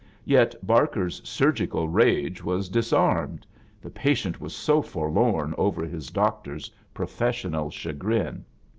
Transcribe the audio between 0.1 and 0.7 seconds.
Yet